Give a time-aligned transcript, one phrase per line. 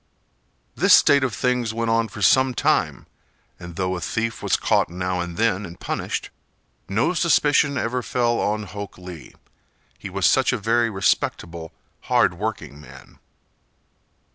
[0.73, 3.05] This state of things went on for some time,
[3.59, 6.31] and though a thief was caught now and then and punished,
[6.89, 9.35] no suspicion ever fell on Hok Lee,
[9.99, 11.71] he was such a very respectable,
[12.05, 13.19] hard working man.